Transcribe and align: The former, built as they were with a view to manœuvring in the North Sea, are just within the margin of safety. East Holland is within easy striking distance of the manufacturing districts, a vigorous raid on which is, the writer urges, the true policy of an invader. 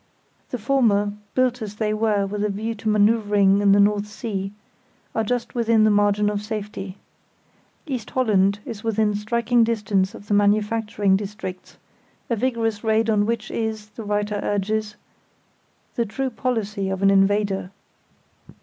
The 0.49 0.57
former, 0.57 1.13
built 1.35 1.61
as 1.61 1.75
they 1.75 1.93
were 1.93 2.25
with 2.25 2.43
a 2.43 2.49
view 2.49 2.73
to 2.73 2.89
manœuvring 2.89 3.61
in 3.61 3.71
the 3.71 3.79
North 3.79 4.07
Sea, 4.07 4.51
are 5.13 5.23
just 5.23 5.53
within 5.53 5.83
the 5.83 5.91
margin 5.91 6.27
of 6.27 6.41
safety. 6.41 6.97
East 7.85 8.09
Holland 8.09 8.57
is 8.65 8.83
within 8.83 9.11
easy 9.11 9.19
striking 9.19 9.63
distance 9.63 10.15
of 10.15 10.27
the 10.27 10.33
manufacturing 10.33 11.15
districts, 11.15 11.77
a 12.31 12.35
vigorous 12.35 12.83
raid 12.83 13.11
on 13.11 13.27
which 13.27 13.51
is, 13.51 13.89
the 13.89 14.03
writer 14.03 14.39
urges, 14.41 14.95
the 15.93 16.07
true 16.07 16.31
policy 16.31 16.89
of 16.89 17.03
an 17.03 17.11
invader. 17.11 17.69